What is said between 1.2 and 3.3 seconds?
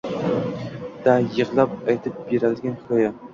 yig’lab aytib beriladigan hikoya